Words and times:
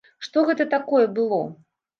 Што 0.27 0.43
гэта 0.47 0.67
такое 0.71 1.05
было? 1.21 1.43